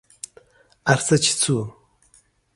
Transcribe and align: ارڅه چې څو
ارڅه 0.93 1.15
چې 1.23 1.31
څو 1.41 1.57